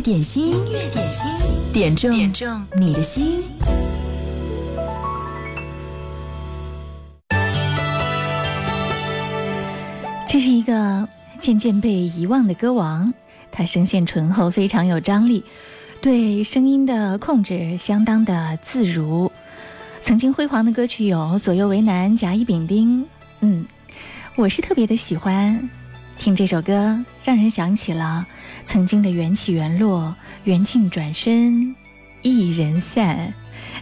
[0.00, 1.28] 点心，音乐点心，
[1.72, 3.50] 点中点中你的心。
[10.28, 11.08] 这是一个
[11.40, 13.12] 渐渐被遗忘的歌王，
[13.50, 15.42] 他声线醇厚，非常有张力，
[16.00, 19.32] 对声音的控制相当的自如。
[20.00, 23.02] 曾经辉煌的歌曲有《左右为难》《甲乙丙丁》，
[23.40, 23.66] 嗯，
[24.36, 25.68] 我是特别的喜欢
[26.18, 28.26] 听这首歌，让人想起了
[28.66, 31.74] 曾经的缘起缘落，缘尽转身，
[32.22, 33.32] 一人散，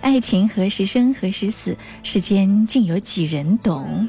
[0.02, 4.07] 爱情何时生何时死，世间竟有几人懂？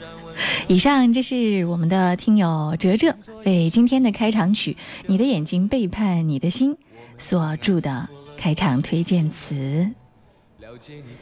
[0.68, 3.16] 以上这是我们的听友哲哲
[3.46, 4.74] 为今天的开场曲
[5.08, 6.74] 《你的眼睛背叛你的心》
[7.18, 9.90] 所著的开场推荐词。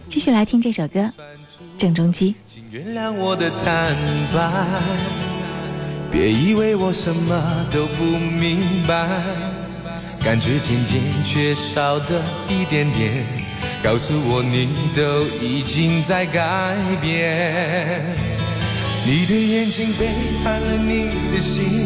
[0.09, 0.99] 继续来听这首歌，
[1.77, 2.31] 《郑中基》。
[2.45, 3.95] 请原谅我的坦
[4.33, 5.34] 白，
[6.11, 9.07] 别以为我什么都不明白，
[10.23, 13.25] 感觉渐渐缺少的一点点，
[13.83, 18.01] 告诉我你都已经在改变。
[19.05, 20.07] 你的眼睛背
[20.43, 21.85] 叛了你的心，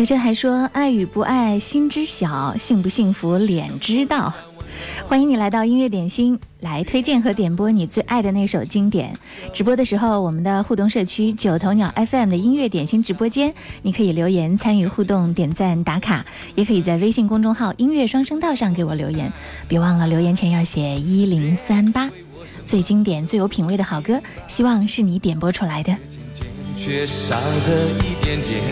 [0.00, 4.32] 哲哲还说：“爱与不爱，心知晓；幸不幸福，脸知道。”
[5.04, 9.12] 欢迎你来到音乐点心，来推荐和点播你最爱的那首经典。
[9.52, 19.30] 直播的时候，我们的互动社区九头鸟 FM 的音乐点心直播间，你可以留言参与互动、点赞打卡，也可以在微信公众号“音乐双声道”上给我留言。
[19.68, 22.08] 别忘了留言前要写一零三八。
[22.64, 25.94] 最经典、最有品味的好歌，希望是你点播出来的。
[26.82, 28.62] 缺少的一点点，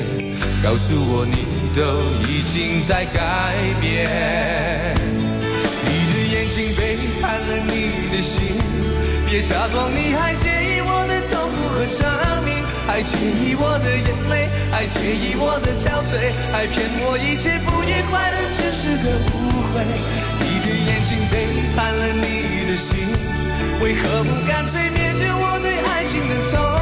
[0.65, 1.45] 告诉我你
[1.77, 3.53] 都已经在改
[3.83, 4.97] 变。
[5.85, 8.57] 你的眼睛背叛了你的心，
[9.29, 12.09] 别假装你还介意我的痛苦和生
[12.49, 19.85] 命，还介意我的眼泪，还介意我的憔悴，还骗我一切不愉快的只是个误会。
[20.41, 21.45] 你的眼睛背
[21.77, 22.97] 叛了你的心，
[23.85, 26.78] 为何不干脆灭绝我对爱情的憧憬？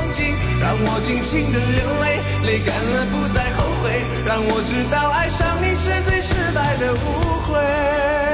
[0.66, 4.02] 让我尽情的流泪，泪干了不再后悔。
[4.26, 6.96] 让我知道爱上你是最失败的误
[7.46, 8.25] 会。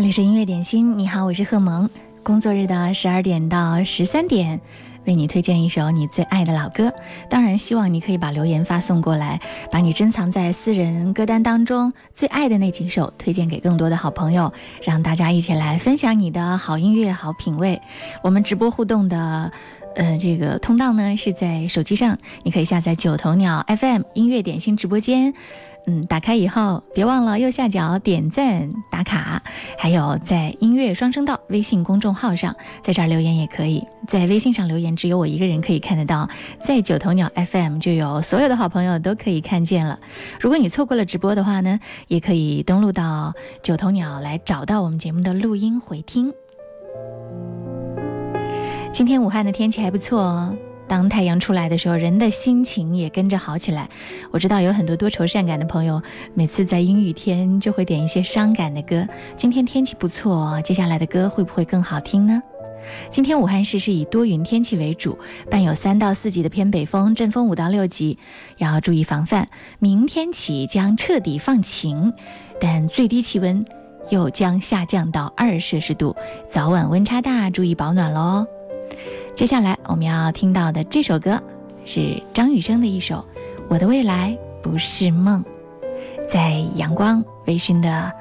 [0.00, 1.90] 这里是音乐点心，你好，我是贺萌。
[2.22, 4.58] 工作日的十二点到十三点，
[5.04, 6.90] 为你推荐一首你最爱的老歌。
[7.28, 9.38] 当然，希望你可以把留言发送过来，
[9.70, 14.50] 把你珍藏在私人歌单当中最爱的那几首推荐给更多的好朋友，
[14.82, 17.78] 让大家一起来分享你的好音乐、好品味。
[18.22, 19.52] 我们直播互动的，
[19.96, 25.34] 呃，这个通道呢是在手机上，你可以下载九头鸟 FM 音乐点心直播间。
[25.86, 29.42] 嗯，打开以后别忘了右下角点赞打卡，
[29.78, 33.84] 还有在音乐双声道微信公众号上，在这儿留言也可以。
[34.06, 36.28] 在微信上留言只有我一个人可以看得到，
[36.60, 39.98] 在九头鸟 FM 就有所有的好朋友都可以看见了。
[40.40, 43.32] 如果你错过了直播的话呢，也可以登录到
[43.62, 46.32] 九头鸟来找到我们节目的录音回听。
[48.92, 50.54] 今天武汉的天气还不错哦。
[50.90, 53.88] 当太阳出来的时候，人的心情也跟着好起来。
[54.32, 56.02] 我知道有很多多愁善感的朋友，
[56.34, 59.06] 每次在阴雨天就会点一些伤感的歌。
[59.36, 62.42] 今天天气不错，接下来的歌会不会更好听呢？
[63.08, 65.16] 今天武汉市是以多云天气为主，
[65.48, 68.18] 伴有三到四级的偏北风，阵风五到六级，
[68.58, 69.48] 要注意防范。
[69.78, 72.12] 明天起将彻底放晴，
[72.60, 73.64] 但最低气温
[74.08, 76.16] 又将下降到二摄氏度，
[76.48, 78.44] 早晚温差大，注意保暖喽。
[79.34, 81.42] 接下来我们要听到的这首歌
[81.86, 83.16] 是张雨生的一首
[83.68, 85.42] 《我的未来不是梦》。
[86.28, 88.12] 在阳光微醺的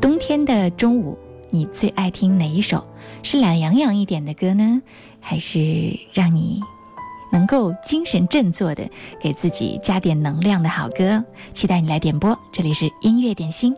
[0.00, 1.16] 冬天的中午，
[1.50, 2.84] 你最爱听哪一首？
[3.22, 4.82] 是懒洋洋一点的歌呢，
[5.20, 6.60] 还是让你
[7.32, 8.90] 能够精神振作的，
[9.20, 11.24] 给自己加点能量的好歌？
[11.52, 12.36] 期待你来点播。
[12.52, 13.74] 这里是音乐点心。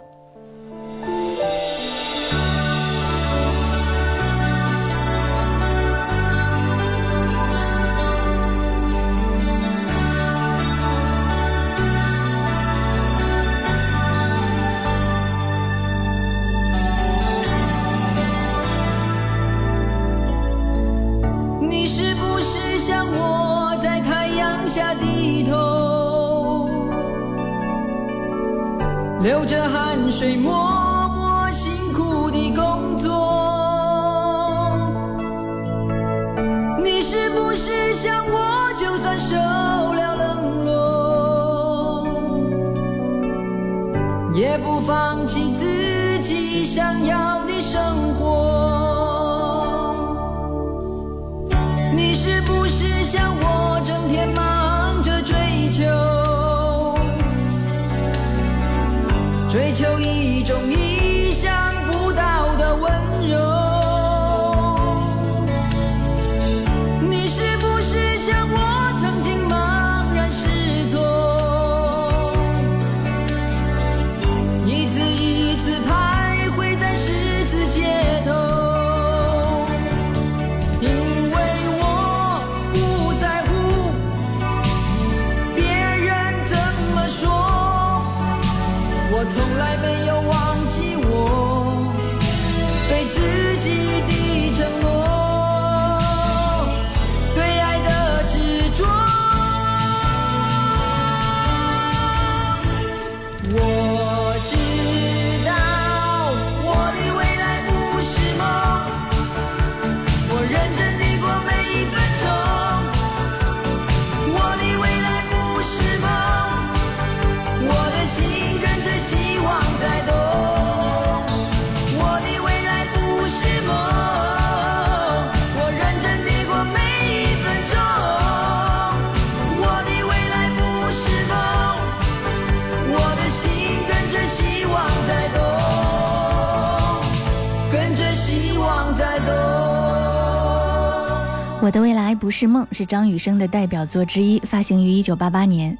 [142.73, 145.77] 是，张雨生的代表作之一，发行于一九八八年。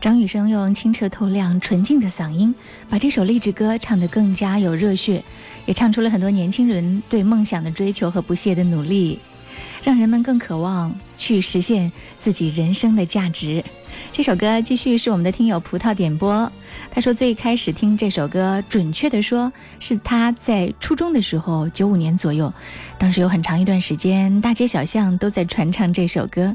[0.00, 2.52] 张雨生用清澈透亮、纯净的嗓音，
[2.88, 5.22] 把这首励志歌唱得更加有热血，
[5.66, 9.20] 也唱出了很多年轻人对梦想的追求和不懈的努力，
[9.84, 13.64] 让人们更渴望去实现自己人生的价值。
[14.12, 16.52] 这首歌继续是我们的听友葡萄点播，
[16.90, 19.50] 他说最开始听这首歌，准确的说
[19.80, 22.52] 是他在初中的时候，九五年左右，
[22.98, 26.54] 当时有很长一段时间，大街小巷都在传唱这首歌。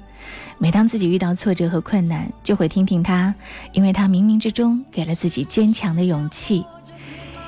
[0.59, 3.33] 每当自己遇到挫折和困难，就会听听它，
[3.73, 6.63] 因为它冥冥之中给了自己坚强的勇气。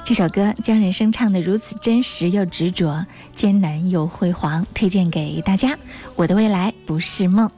[0.04, 5.78] 这首歌将人生唱得如此真实又执着，艰难又辉煌，推荐给大家。
[6.16, 7.52] 我的未来不是梦。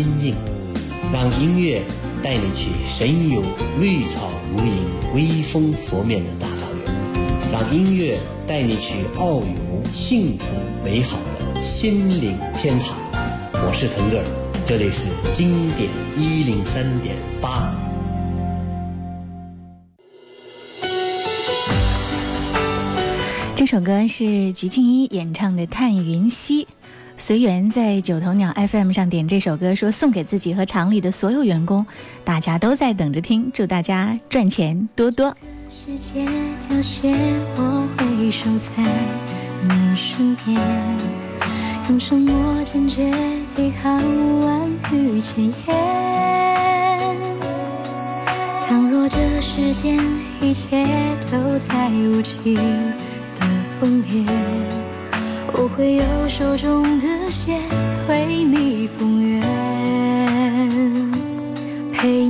[0.00, 0.34] 心境，
[1.12, 1.82] 让音乐
[2.22, 3.42] 带你去神游
[3.78, 12.96] 绿草如茵、微风拂面的大草原，让音乐带你去遨游幸福美好的心灵天堂。
[13.52, 14.24] 我是腾格尔，
[14.64, 15.04] 这里是
[15.34, 17.70] 经典一零三点八。
[23.54, 26.64] 这首歌是鞠婧祎演唱的《叹云兮》，
[27.20, 31.84] 随缘在九头鸟 FM 上点这首歌，说送给自己和厂里的所有员工，
[32.24, 35.36] 大家都在等着听，祝大家赚钱多多。
[35.68, 36.24] 世界
[36.66, 37.14] 凋谢，
[37.58, 38.82] 我会守在
[39.62, 40.58] 你身边，
[41.90, 43.12] 用沉默坚决
[43.54, 44.02] 抵抗
[44.40, 45.54] 万语千言。
[48.66, 50.02] 倘若这世间
[50.40, 50.86] 一切
[51.30, 52.56] 都在无情。
[53.78, 54.24] 崩裂，
[55.52, 57.60] 我会用手中的线
[58.08, 59.42] 为你缝缘，
[61.92, 62.29] 陪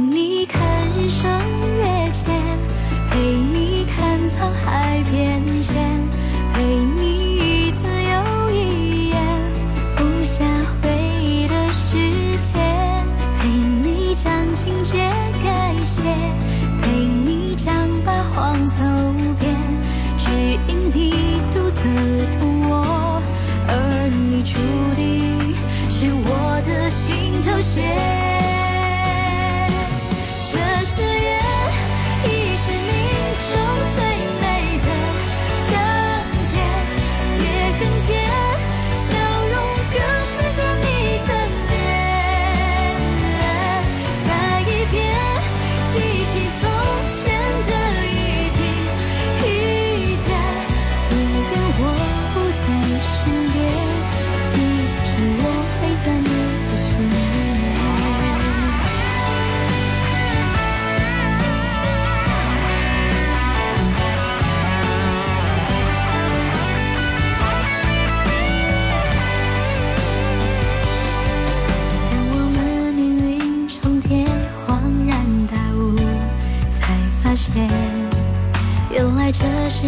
[27.71, 28.00] 心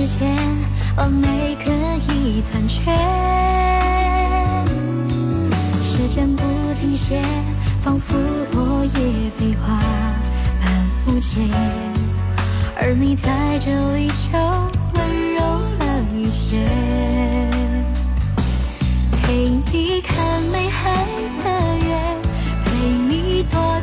[0.04, 0.36] 之间，
[0.96, 1.70] 完美可
[2.12, 2.90] 以残缺。
[5.80, 6.42] 时间不
[6.74, 7.22] 停歇，
[7.80, 8.18] 仿佛
[8.52, 8.90] 落叶
[9.38, 9.78] 飞花
[10.60, 10.66] 般
[11.06, 11.38] 无解。
[12.74, 13.30] 而你在
[13.60, 14.36] 这里就
[14.94, 15.40] 温柔
[15.78, 16.66] 了一切。
[19.22, 20.92] 陪你看美海
[21.44, 22.16] 的月，
[22.64, 22.74] 陪
[23.08, 23.80] 你多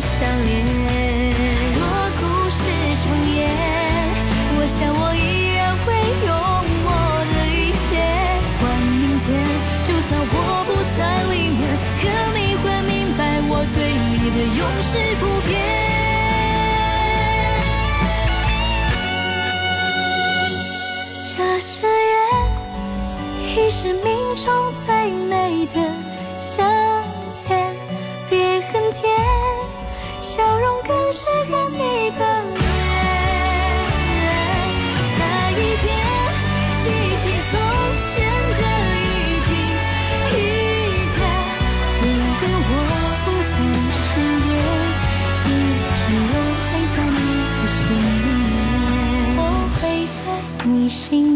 [0.00, 0.87] 相连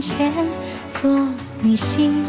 [0.02, 0.32] 前
[0.90, 1.28] 做
[1.61, 2.25] 你心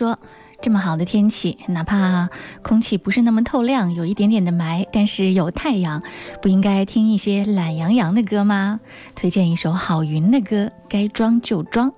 [0.00, 0.18] 说。
[0.62, 2.28] 这么好的天气，哪怕
[2.60, 6.02] 空气不是那么透亮，有一点点的霾，但是有太阳，
[6.42, 8.78] 不应该听一些懒洋洋的歌吗？
[9.14, 11.90] 推荐一首郝云的歌，该装就装。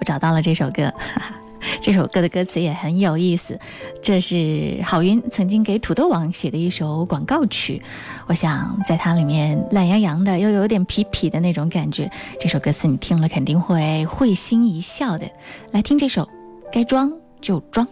[0.00, 0.92] 我找到了这首歌，
[1.80, 3.56] 这首歌的歌词也很有意思。
[4.02, 7.80] 这是郝云曾经给土豆网写的一首广告曲，
[8.26, 12.10] 我想在它里面懒洋洋的，又有点痞痞的那种感觉。
[12.40, 15.30] 这首歌词你听了肯定会会心一笑的。
[15.70, 16.28] 来听这首，
[16.72, 17.86] 该装就装。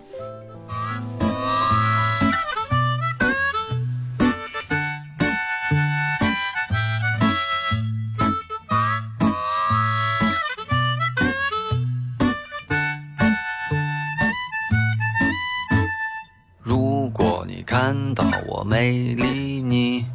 [16.62, 20.06] 如果你看到我没理你，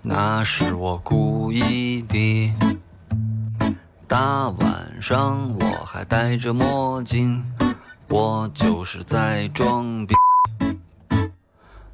[0.00, 2.52] 那是我故意的。
[4.06, 7.44] 大晚上我还戴着墨镜，
[8.10, 10.14] 我就是在装逼。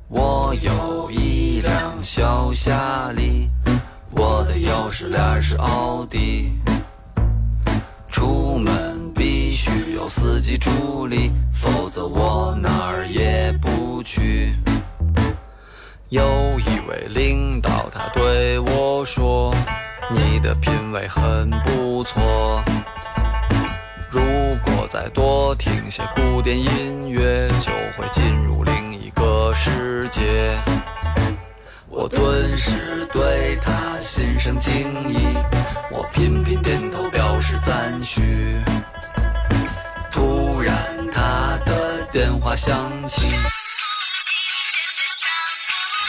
[0.06, 3.50] 我有一辆小夏利，
[4.12, 6.52] 我的钥匙链是奥迪。
[8.08, 14.54] 出门必须有司机助理，否则我哪儿也不去。
[16.10, 16.22] 有
[16.60, 19.52] 一位领导，他对我说
[20.14, 22.62] ：“你的品味很不错，
[24.08, 24.20] 如
[24.64, 30.58] 果再多听些古典音乐，就会进入另一个世界。”
[31.88, 35.36] 我顿时对他心生敬意，
[35.92, 38.58] 我频频点头表示赞许。
[40.10, 40.76] 突然，
[41.12, 43.34] 他的电话响起。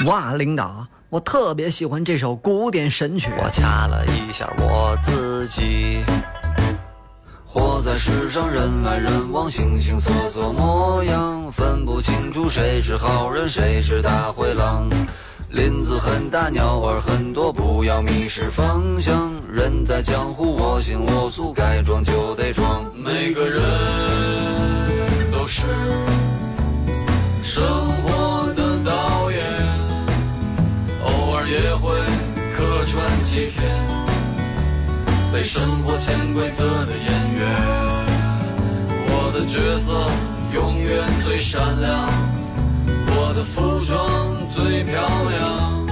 [0.07, 3.29] 哇，领导，我特别喜欢这首古典神曲。
[3.37, 6.03] 我掐了一下我自己，
[7.55, 14.89] 活在世上，人来人往，形形色色模样，分不清楚谁是好人，谁是大灰狼。
[15.51, 19.31] 林子很大，鸟儿很多，不要迷失方向。
[19.49, 22.83] 人在江湖，我行我素，该装就得装。
[22.93, 23.61] 每个人
[25.31, 25.61] 都是
[27.41, 27.65] 生
[28.03, 29.41] 活的导演。
[31.05, 31.89] 偶尔也会
[32.57, 33.63] 客串几天，
[35.35, 37.45] 被生活潜规则的演员。
[39.09, 40.09] 我的角色
[40.53, 42.09] 永远最闪亮，
[43.09, 44.93] 我的服装最漂
[45.29, 45.85] 亮，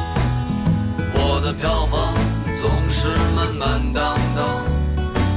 [1.14, 2.14] 我的票房
[2.62, 4.64] 总是满满当当。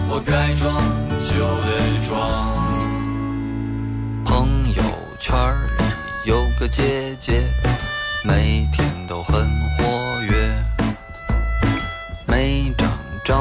[0.08, 0.72] 我该装
[1.26, 1.34] 就
[1.66, 1.68] 得
[2.06, 2.62] 装。
[4.24, 4.82] 朋友
[5.18, 7.42] 圈里有个姐姐，
[8.24, 10.32] 每天都很活跃。
[13.24, 13.34] 照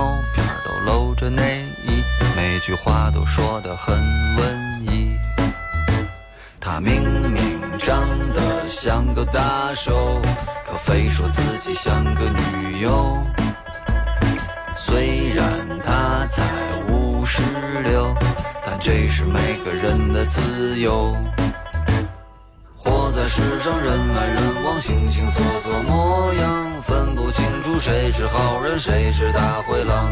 [1.25, 1.29] 火。
[1.29, 2.03] 内衣，
[2.35, 3.95] 每句话都说得很
[4.35, 5.11] 文艺。
[6.59, 10.21] 她明明长得像个大手，
[10.63, 13.17] 可非说自己像个女友。
[14.75, 15.45] 虽然
[15.83, 16.43] 她才
[16.89, 17.41] 五十
[17.83, 18.15] 六，
[18.63, 21.15] 但这是每个人的自由。
[22.77, 30.11] 活在世上，人来人往，形形色色模样，分不清楚谁是好人，谁是大灰狼。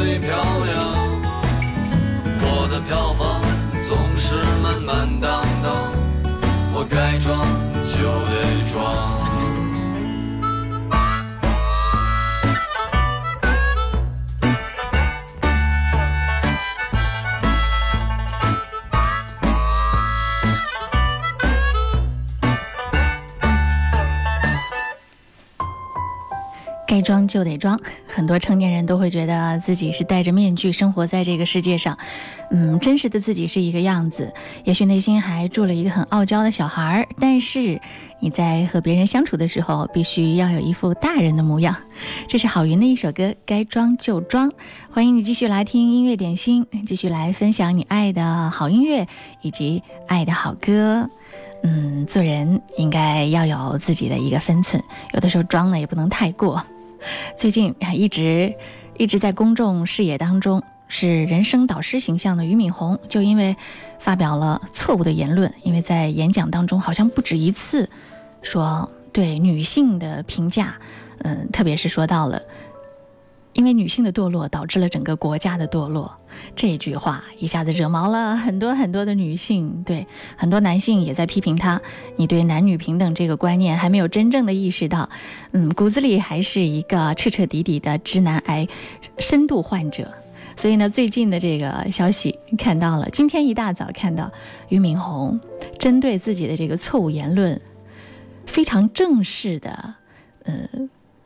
[0.00, 0.28] 最漂
[0.64, 1.20] 亮，
[2.40, 3.42] 我的票房
[3.86, 5.92] 总是满满当当，
[6.72, 7.46] 我该装
[7.84, 9.19] 就得装。
[26.90, 31.96] 该装就得装，很多成年人都会觉得自己是戴着面具生活在这个世界上，
[32.50, 37.08] 嗯，真实的自己是一个样子，也许内心还住了一个很傲娇的小孩儿。
[37.20, 37.80] 但是
[38.18, 41.76] 你在和别人相处的时候，必须要有一副大人的模样。
[42.26, 44.50] 这是郝云的一首歌《该装就装》，
[44.90, 49.06] 欢迎你继续来听音乐点心，继续来分享你爱的好音乐
[49.42, 51.08] 以及爱的好歌。
[51.62, 54.82] 嗯，做人应该要有自己的一个分寸，
[55.14, 56.60] 有的时候装呢也不能太过。
[57.36, 58.54] 最近一直
[58.96, 63.56] 一直在公众视野当中，是人生导师形象的俞敏洪，就因为
[63.98, 67.88] 发表了错误的言论，因为在演讲当中好像不止一次
[68.42, 70.76] 说对女性的评价，
[71.22, 72.42] 嗯，特别是说到了。
[73.52, 76.16] 因为女性的堕落导致了整个国家的堕落，
[76.54, 81.80] 这句话一下子惹毛了很多很多的女性，对很多男性也在批评他，
[82.16, 85.10] 你对男女平等这个观念还没有真正的意识到，
[85.50, 88.68] 嗯，骨子里还是一个彻彻底底的直男癌
[89.18, 90.12] 深度患者。
[90.56, 94.30] 所以呢，最近的这个消息看到了，今天一大早看到
[94.68, 95.40] 俞敏洪
[95.78, 97.60] 针对自己的这个错误言论，
[98.46, 99.94] 非常正式的，
[100.44, 100.52] 呃。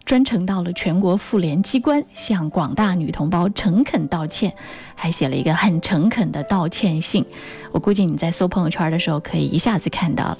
[0.05, 4.55] 专程到了全国妇联机关，向广大女同胞诚恳道歉，
[4.95, 7.25] 还写了一个很诚恳的道歉信。
[7.73, 10.38] 我估计你在搜朋友圈的时候，可以一下子看到了，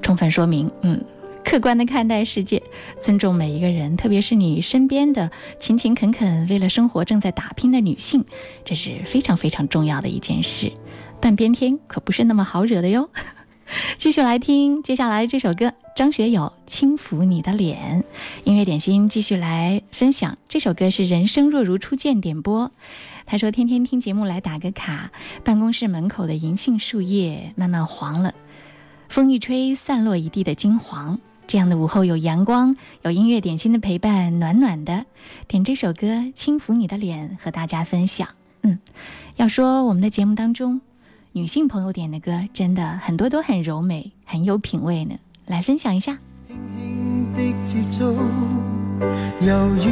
[0.00, 1.04] 充分说明，嗯，
[1.44, 2.62] 客观的看待世界，
[2.98, 8.24] 尊重每一个人，特别是你身边的勤勤恳恳为了生活正在打拼的女性，
[8.64, 10.72] 这是非常非常重要的一件事。
[11.20, 13.10] 半边天可不是那么好惹的哟。
[13.96, 18.02] 继续来听接下来这首歌，张学友《轻抚你的脸》。
[18.44, 22.70] 音乐点心继续来分享这首歌是《人生若如初见》点播。
[23.26, 25.10] 他说：“天天听节目来打个卡，
[25.44, 28.34] 办公室门口的银杏树叶慢慢黄了，
[29.08, 31.18] 风一吹散落一地的金黄。
[31.46, 35.06] 这样的午后有阳光，有音乐点心的陪伴，暖暖的。
[35.48, 38.28] 点这首歌《轻抚你的脸》和大家分享。
[38.62, 38.78] 嗯，
[39.36, 40.80] 要说我们的节目当中。”
[41.36, 45.16] 女性朋友点的歌真的很多都很柔美，很有品味呢，
[45.46, 46.16] 来分享一下。
[46.46, 48.04] 轻轻的接触，
[49.40, 49.84] 柔软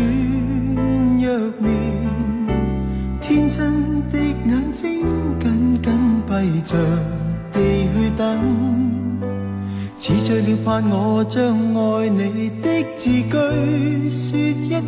[1.21, 1.75] 若棉，
[3.21, 3.73] 天真
[4.13, 5.05] 的眼睛
[5.41, 5.93] 紧紧
[6.29, 6.79] 闭着
[7.53, 7.59] 地
[7.93, 8.39] 去等，
[9.99, 14.81] 似醉了盼我将爱你的字句说一遍，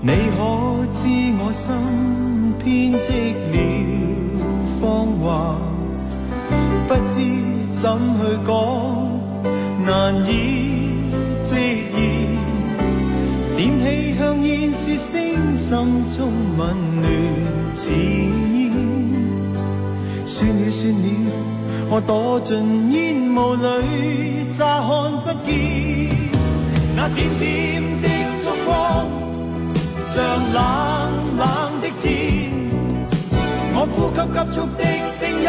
[0.00, 1.70] 你可知我心
[2.64, 3.12] 编织
[3.52, 4.13] 了。
[4.84, 5.56] 芳华，
[6.86, 7.14] 不知
[7.72, 8.52] 怎去讲，
[9.86, 10.30] 难以
[11.42, 11.96] 直言。
[13.56, 15.68] 点起香烟，说声心
[16.14, 16.68] 中温
[17.00, 17.02] 暖
[17.72, 18.60] 似烟。
[20.26, 21.06] 算了算了，
[21.88, 25.50] 我躲进烟雾里，乍看不见
[26.94, 28.06] 那点点的
[28.42, 29.08] 烛光，
[30.10, 30.20] 像
[30.52, 31.13] 冷。
[33.84, 35.48] 我呼吸急促的声音，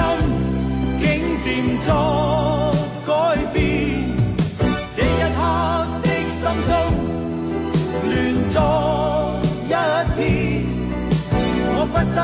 [1.00, 1.04] 竟
[1.40, 1.48] 渐
[1.80, 1.88] 作
[3.08, 3.10] 改
[3.54, 3.56] 变。
[4.94, 5.40] 这一刻
[6.04, 6.70] 的心中
[8.04, 8.14] 乱
[8.52, 8.56] 作
[9.68, 9.72] 一
[10.18, 10.20] 片，
[11.78, 12.20] 我不得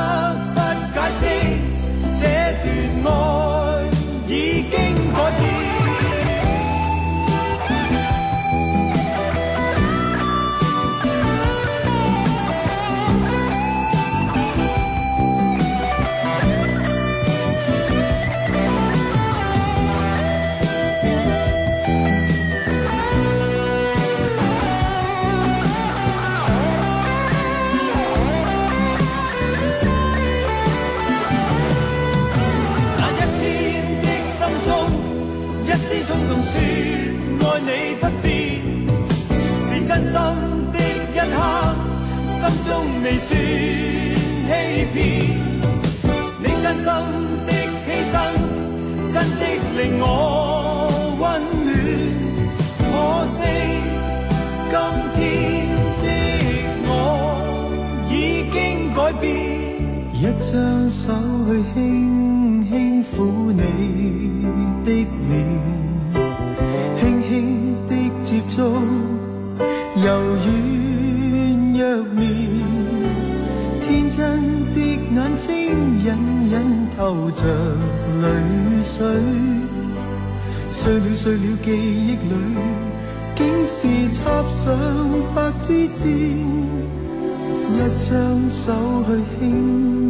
[40.12, 40.20] 心
[40.72, 40.76] 的
[41.14, 41.36] 一刻，
[42.36, 42.70] 心中
[43.02, 43.30] 未算
[44.46, 44.50] 欺
[44.92, 44.96] 骗，
[46.38, 46.86] 你真心
[47.46, 47.50] 的
[47.86, 48.14] 牺牲，
[49.10, 49.42] 真的
[49.78, 50.04] 令我
[51.18, 51.22] 温
[51.64, 51.66] 暖。
[52.90, 52.92] 可
[53.26, 53.38] 惜
[54.68, 54.74] 今
[55.14, 55.16] 天
[56.02, 56.04] 的
[56.84, 56.90] 我
[58.10, 58.12] 已
[58.52, 58.54] 经
[58.94, 59.24] 改变，
[60.12, 60.52] 一张
[60.90, 61.00] 手
[61.48, 61.80] 去轻
[62.68, 62.70] 轻
[63.02, 63.08] 抚
[63.50, 63.58] 你
[64.84, 64.88] 的
[65.30, 65.32] 脸，
[67.00, 67.30] 轻轻
[67.88, 67.90] 的
[68.22, 68.54] 接触，
[70.04, 70.08] 柔
[70.44, 70.44] 软
[71.72, 71.80] 若
[72.14, 72.20] 棉。
[74.14, 74.18] 真
[74.74, 75.48] 的眼睛
[76.04, 76.06] 隐
[76.50, 76.54] 隐
[76.94, 77.42] 透着
[78.20, 78.24] 泪
[78.84, 79.06] 水，
[80.70, 82.34] 碎了碎了记忆里，
[83.34, 84.60] 竟是插上
[85.34, 86.06] 白枝箭，
[87.70, 88.70] 一张手
[89.06, 89.08] 去
[89.40, 90.01] 轻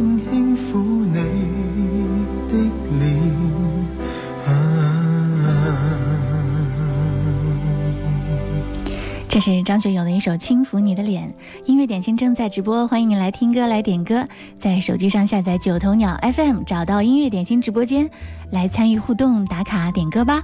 [9.33, 11.27] 这是张学友的一首《轻抚你的脸》，
[11.65, 14.23] 音乐点心正在直播，欢迎你来听歌来点歌，
[14.59, 18.07] 在手机上下载九头鸟 FM，找到音乐点心直播间，
[18.51, 20.43] 来参与互动打卡点歌吧。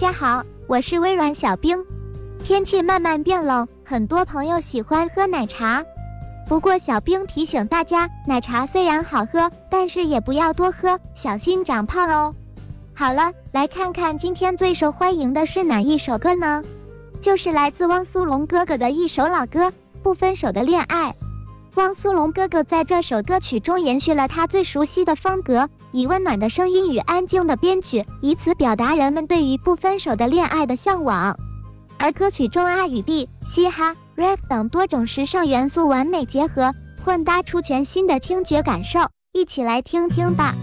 [0.00, 1.84] 大家好，我是微软小冰。
[2.44, 5.84] 天气慢慢变冷，很多朋友喜欢喝奶茶。
[6.46, 12.36] 不过小冰提醒大家，奶茶虽然好喝，但是也不要多喝，小心长胖哦。
[12.94, 16.62] 好了，来看看今天最受欢迎的是哪一首歌呢？
[17.20, 19.70] 就是来自汪苏泷哥哥的一首老歌
[20.04, 21.10] 《不分手的恋爱》。
[21.78, 31.38] 汪苏泷哥哥在这首歌曲中延续了他最熟悉的风格，以温暖的声音与安静的编曲，以此表达人们对于不分手的恋爱的向往。
[31.96, 36.72] 而歌曲中 R 与 B、嘻哈、rap 等多种时尚元素完美结合，
[37.04, 38.98] 混搭出全新的听觉感受，
[39.32, 40.56] 一起来听听吧。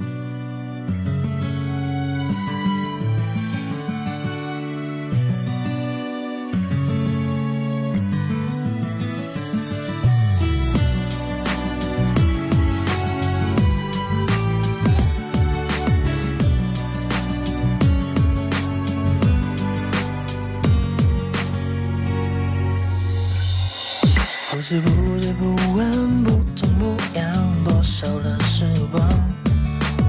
[24.66, 29.00] 不知不觉不闻不痛不痒，多少的时光。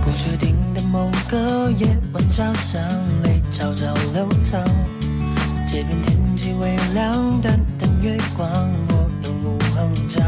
[0.01, 2.81] 不确定的某个夜晚，小巷
[3.23, 4.65] 泪悄悄流淌。
[5.67, 8.49] 街边天气微凉，淡淡月光，
[8.89, 10.25] 我用目横江，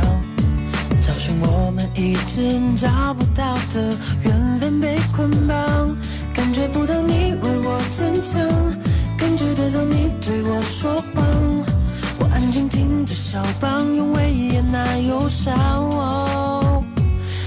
[1.01, 5.97] 找寻我们一直找不到的缘分被捆绑。
[6.35, 8.43] 感觉不到你为我坚强，
[9.17, 11.48] 感觉得到你对我说谎。
[12.49, 15.55] 我安静听着肖邦用维也纳忧伤。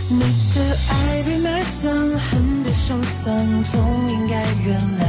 [0.08, 0.62] 你的
[0.92, 3.34] 爱被埋葬，恨被收藏，
[3.64, 5.04] 痛应该原谅。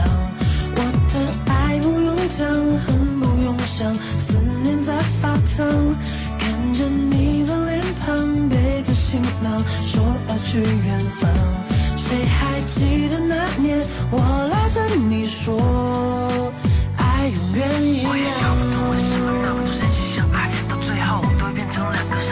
[0.77, 0.81] 我
[1.13, 5.69] 的爱不用讲，恨不用想，思念在发烫。
[6.39, 11.29] 看着你的脸庞，背着行囊，说要去远方。
[11.99, 14.19] 谁还记得那年，我
[14.51, 15.61] 拉着你说，
[17.25, 20.51] 我也搞不懂为什么那么多真心相爱？
[20.69, 22.32] 到最后都会变成两个人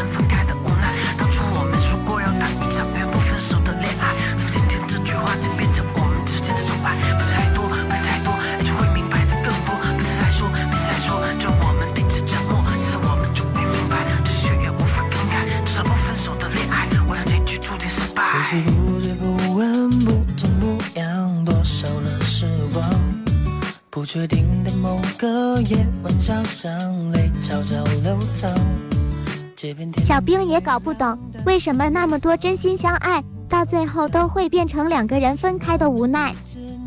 [30.20, 36.34] 小兵也搞不懂，为什么那么多真心相爱，到最后都会变成两个人分开的无奈。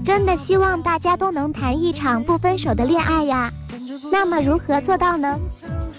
[0.06, 3.52] 真的希望大家都能谈一场不分手的恋爱呀。
[4.12, 5.40] 那么如何做到呢？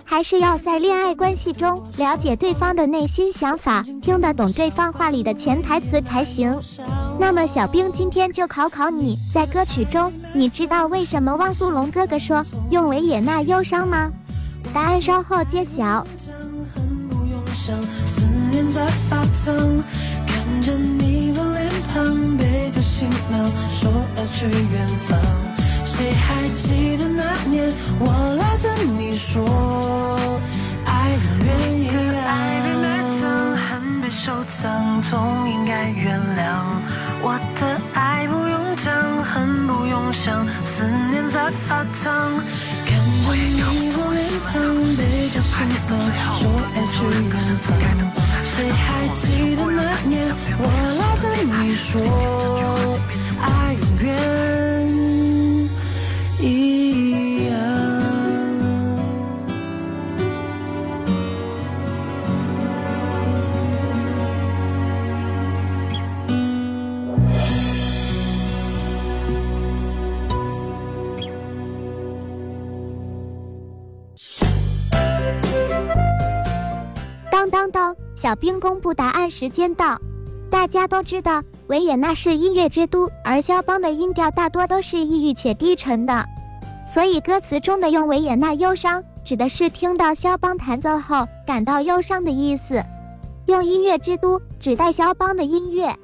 [0.05, 6.57] 还是要在恋爱关系中了解对方的内心想法，听得懂对方话里的潜台词才行。
[7.19, 14.13] 那么小兵今天就考考你，在歌曲中，你知道为什么汪苏泷哥哥说用维也纳忧伤吗？
[14.73, 16.07] 答案稍后揭晓。
[18.05, 19.55] 思念在发烫，
[20.27, 25.19] 看着你的脸庞，背着行囊，说要去远方。
[25.85, 29.47] 谁还记得那年，我拉着你说，
[30.85, 31.95] 爱永远一样。
[32.27, 32.85] 爱被埋
[33.19, 33.23] 藏，
[33.57, 36.65] 恨被收藏，痛应该原谅。
[37.23, 42.33] 我的爱不用讲，恨不用想，思念在发烫。
[43.25, 43.41] 看着
[43.71, 44.53] 你的脸庞，
[44.97, 45.53] 背着行
[45.89, 45.93] 囊，
[46.39, 46.43] 说
[46.75, 46.79] 要。
[46.95, 47.27] 去远
[47.59, 47.67] 方。
[48.45, 50.63] 谁还记得那年，我
[50.99, 52.01] 拉着你说，
[78.85, 79.99] 布答案时间到。
[80.51, 86.27] 大家都知道，维也纳是音乐之都，而肖邦的音调大多都是抑郁且低沉的，
[86.87, 92.85] 所以歌词中的用维也纳忧伤，指的是听到肖邦弹奏后感到忧伤的意思。
[93.47, 95.97] 用音乐之都指代肖邦的音乐。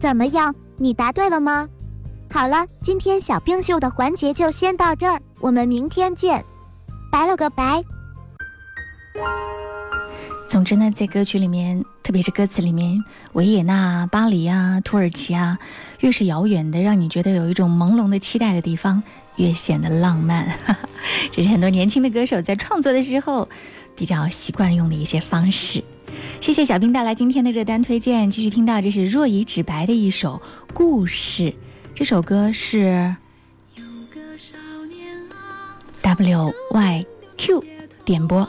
[0.00, 1.68] 怎么样，你答对了吗？
[2.32, 6.46] 好了，今天小冰秀的环节就先到这儿，我们明天见，
[7.12, 7.82] 拜了个拜。
[10.52, 15.58] 总之呢，在歌曲里面，特别是歌词里面，维也纳、巴黎啊、土耳其啊，
[16.00, 19.02] 越是遥远的，让你觉得有一种朦胧的期待的地方，
[19.36, 20.46] 越显得浪漫。
[21.32, 23.48] 这是很多年轻的歌手在创作的时候
[23.96, 25.82] 比较习惯用的一些方式。
[26.38, 30.42] 谢谢小兵带来今天的热单推荐，继续听到这是若以纸白的一首
[30.74, 31.54] 故事。
[31.94, 33.16] 这首歌是
[36.02, 37.06] W Y
[37.38, 37.64] Q
[38.04, 38.46] 点播，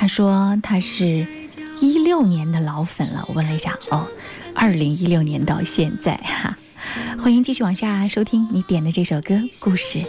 [0.00, 1.26] 他说他是
[1.78, 3.22] 一六年的老粉了。
[3.28, 4.08] 我问了一下，哦，
[4.54, 6.56] 二零一六年到现在哈。
[7.18, 10.02] 欢迎继续往下收听你点的这首歌故事。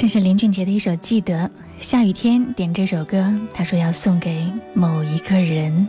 [0.00, 1.34] 这是林俊杰的一首《记得》，
[1.78, 3.22] 下雨天点这首歌，
[3.52, 5.86] 他说要送给某一个人。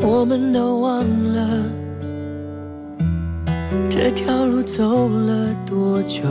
[0.00, 1.64] 我们都忘了
[3.90, 6.22] 这条路走了多久，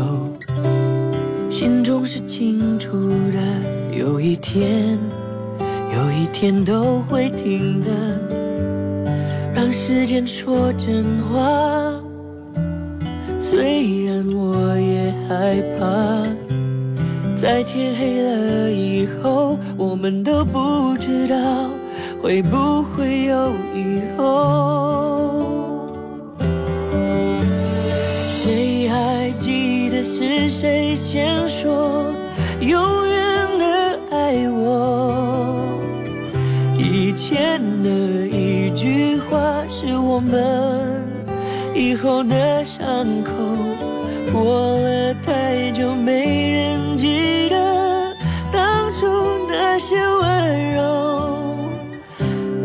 [1.49, 4.97] 心中是清楚的，有一天，
[5.93, 7.89] 有一天都会停的。
[9.53, 11.88] 让时间说真话，
[13.59, 15.85] 虽然我也害怕，
[17.35, 21.35] 在天黑了以后，我们都不知道
[22.21, 25.89] 会不会有以后。
[28.45, 32.15] 谁还记得是谁先说
[32.61, 35.77] 永远的爱我？
[36.77, 37.89] 以前的
[38.25, 39.37] 一句话
[39.67, 40.88] 是我们
[41.79, 43.31] 以后的伤口，
[44.33, 48.13] 过了太久，没人记得
[48.51, 49.07] 当初
[49.47, 51.57] 那些温柔。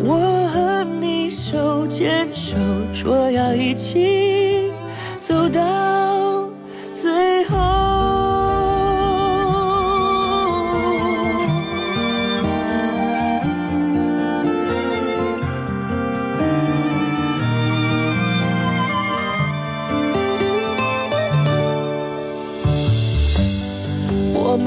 [0.04, 2.56] 我和你手牵手，
[2.92, 4.13] 说要一起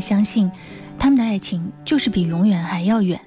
[0.00, 0.50] 相信，
[0.98, 3.20] 他们的爱情就是比永远还要远。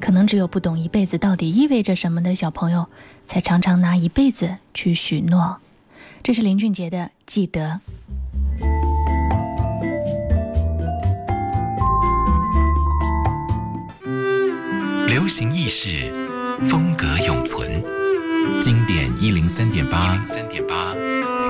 [0.00, 2.86] 可能只有不懂一辈子到底意味着什么的小朋友，
[3.24, 5.58] 才常常拿一辈子去许诺。
[6.24, 7.80] 这是林俊杰的《记得》。
[15.06, 16.12] 流行意识，
[16.64, 17.70] 风格永存，
[18.60, 20.94] 经典一零三点八，三点八，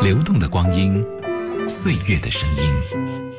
[0.03, 1.03] 流动的光阴，
[1.66, 3.31] 岁月的声音。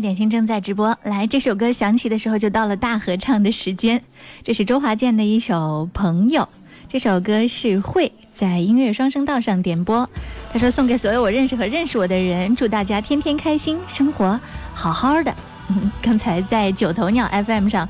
[0.00, 4.02] 点心正在直播，来这首歌响起的时候，就到了大合唱的时间。
[4.42, 6.42] 这是周华健的一首《朋友》，
[6.88, 10.08] 这首歌是会在音乐双声道上点播。
[10.52, 14.38] 他说送给所有我认识和认识我的人，祝大家天天开心，生活
[14.72, 15.34] 好好的。
[16.00, 17.88] 刚才在九头鸟 FM 上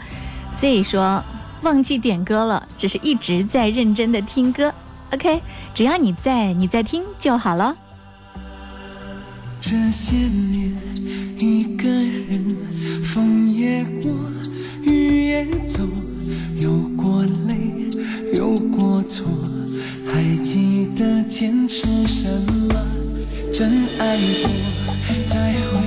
[0.56, 1.22] ，Z 说
[1.62, 4.72] 忘记点歌了，只是一直在认真的听歌。
[5.12, 5.40] OK，
[5.74, 7.76] 只要你在，你在听就好了。
[9.60, 10.72] 这些年，
[11.40, 12.44] 一个人，
[13.02, 14.10] 风也过，
[14.82, 15.86] 雨也走，
[16.60, 17.88] 有过泪，
[18.34, 19.24] 有过错，
[20.08, 22.28] 还记得坚持什
[22.68, 22.74] 么？
[23.54, 24.50] 真爱过，
[25.26, 25.77] 再回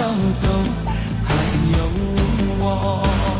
[0.00, 0.48] 要走，
[1.26, 1.34] 还
[1.76, 1.90] 有
[2.58, 3.39] 我。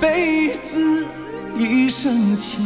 [0.00, 1.06] 辈子，
[1.56, 2.64] 一生情，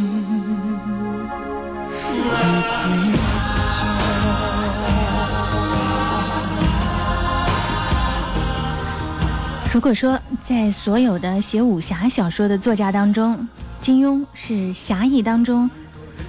[9.73, 13.47] 如果说在所有的写武侠小说的作家当中，
[13.79, 15.69] 金庸是侠义当中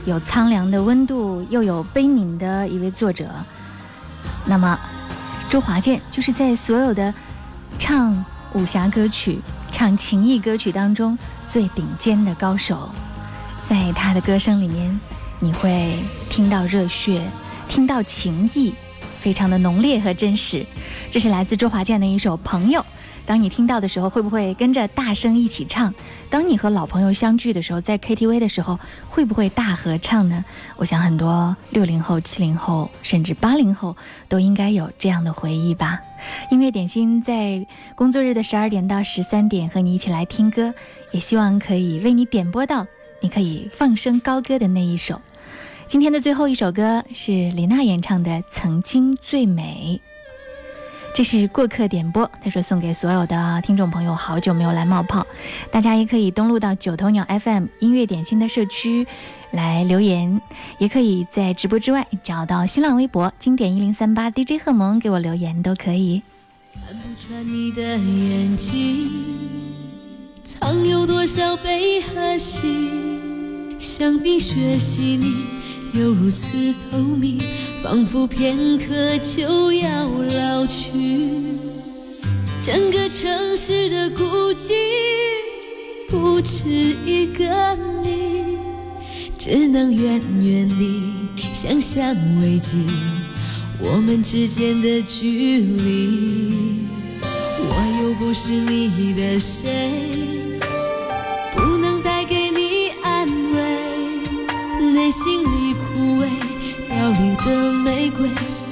[0.05, 3.29] 有苍凉的温度又有悲悯的一位作者，
[4.47, 4.79] 那么
[5.51, 7.13] 周华健就是在所有的
[7.79, 8.25] 唱
[8.55, 9.41] 武侠歌曲、
[9.73, 11.19] 唱情谊歌曲当中
[11.49, 12.89] 最顶尖的高手。
[13.65, 15.01] 在他的歌声里面，
[15.41, 15.99] 你会
[16.29, 17.29] 听到热血，
[17.69, 18.75] 听到情谊，
[19.19, 20.65] 非常的浓烈和真实。
[21.11, 22.81] 这是来自周华健的一首《朋友》。
[23.25, 25.95] 当你听到的时候，会不会跟着大声一起唱？
[26.29, 30.45] 当你和老朋友相聚的时候，在 KTV 的时候，会不会大合唱呢？
[30.77, 33.97] 我想很多六零后、七零后，甚至八零后
[34.29, 36.01] 都应该有这样的回忆吧。
[36.51, 40.75] 音乐点心在工作日的十二点到十三点和你一起来听歌，
[41.13, 42.87] 也希望可以为你点播到
[43.21, 45.21] 你可以放声高歌的那一首。
[45.87, 50.01] 今天的最后一首歌是李娜演唱的《曾经最美》。
[51.15, 55.27] 这是过客点播，他说送给所有的听众朋友，好久没有来冒泡，
[55.71, 59.07] 大家也可以登录到九头鸟 FM 音乐点心的社区
[59.51, 60.41] 来留言，
[60.79, 66.23] 也可以在直播之外找到新浪微博经典一零三八 DJ 贺萌给我留言都可以。
[66.75, 69.11] 看不穿你的眼睛，
[70.47, 72.59] 藏有多少悲和喜？
[73.79, 75.45] 像冰雪细腻，
[75.93, 77.39] 又如此透明。
[77.83, 80.93] 仿佛片刻就要老去，
[82.65, 84.23] 整个城市的孤
[84.55, 84.73] 寂
[86.09, 88.57] 不止一个你，
[89.37, 91.13] 只能远远地
[91.53, 92.77] 想象慰藉
[93.81, 96.79] 我们之间的距离。
[97.65, 99.91] 我又不是你的谁，
[101.57, 105.62] 不能带给你安慰，内心里。
[107.03, 108.29] 凋零的玫瑰，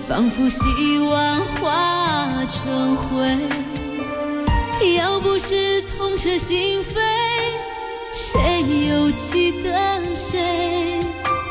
[0.06, 3.26] 仿佛希望化成灰。
[4.94, 7.00] 要不是痛彻心扉，
[8.14, 11.00] 谁又记得谁？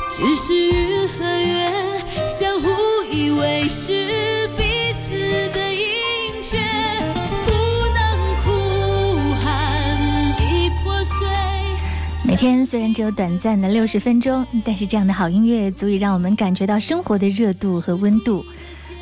[0.09, 1.69] 只是云和月
[12.39, 18.45] 天虽然只有短暂的六十分钟，但是这样的好音乐足以让我们感觉到生活的热度和温度。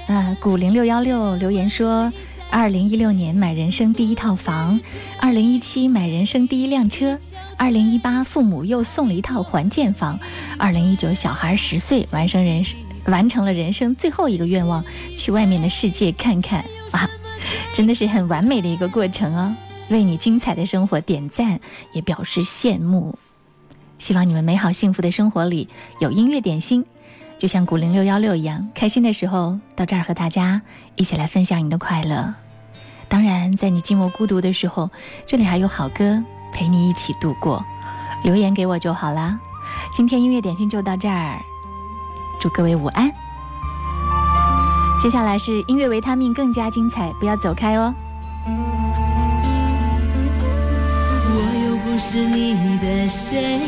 [0.07, 2.11] 啊，古零六幺六留言说。
[2.49, 4.79] 二零一六年买人生第一套房，
[5.19, 7.19] 二零一七买人生第一辆车，
[7.57, 10.17] 二零一八父母又送了一套还建房，
[10.57, 12.63] 二零一九小孩十岁完成人
[13.05, 14.83] 完成了人生最后一个愿望，
[15.15, 17.07] 去外面的世界看看啊，
[17.75, 19.55] 真的是很完美的一个过程哦！
[19.89, 21.59] 为你精彩的生活点赞，
[21.91, 23.19] 也表示羡慕。
[23.99, 25.69] 希望你们美好幸福的生活里
[25.99, 26.85] 有音乐点心。
[27.37, 30.61] 就像古零六幺六一样，开心的时候到这儿和大家
[30.95, 32.33] 一起来分享你的快乐。
[33.07, 34.89] 当然，在你寂寞孤独的时候，
[35.25, 37.63] 这里还有好歌陪你一起度过。
[38.23, 39.39] 留言给我就好啦。
[39.93, 41.39] 今天音乐点心就到这儿，
[42.41, 43.11] 祝各位午安。
[44.99, 47.93] 接下来是音乐维他命，更加精彩，不要走开哦。
[51.29, 53.59] 我又不是你的谁，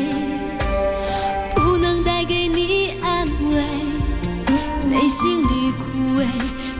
[5.00, 6.26] 在心里枯萎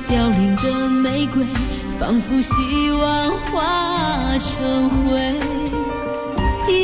[0.06, 1.42] 凋零的玫瑰，
[1.98, 5.40] 仿佛希望化成灰，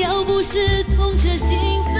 [0.01, 1.59] 要不是痛彻心
[1.95, 1.96] 扉。